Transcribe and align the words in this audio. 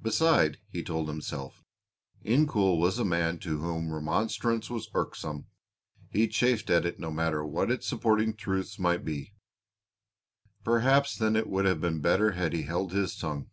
Beside, 0.00 0.58
he 0.70 0.82
told 0.82 1.08
himself, 1.08 1.62
Incoul 2.24 2.78
was 2.78 2.98
a 2.98 3.04
man 3.04 3.38
to 3.40 3.58
whom 3.60 3.92
remonstrance 3.92 4.70
was 4.70 4.88
irksome, 4.94 5.46
he 6.08 6.26
chafed 6.26 6.70
at 6.70 6.86
it 6.86 6.98
no 6.98 7.10
matter 7.10 7.44
what 7.44 7.70
its 7.70 7.86
supporting 7.86 8.32
truths 8.34 8.78
might 8.78 9.04
be. 9.04 9.34
Perhaps 10.64 11.18
then 11.18 11.36
it 11.36 11.48
would 11.50 11.66
have 11.66 11.82
been 11.82 12.00
better 12.00 12.30
had 12.32 12.54
he 12.54 12.62
held 12.62 12.92
his 12.92 13.14
tongue. 13.14 13.50